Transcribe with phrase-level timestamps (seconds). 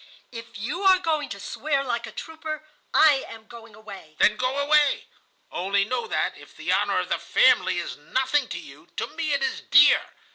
[0.31, 4.57] "'If you are going to swear like a trooper, I am going away.' "'Then go
[4.57, 5.05] away.
[5.51, 9.31] Only know that, if the honor of the family is nothing to you, to me
[9.33, 10.01] it is dear.